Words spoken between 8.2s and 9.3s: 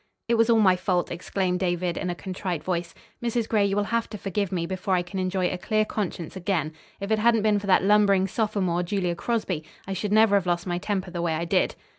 sophomore, Julia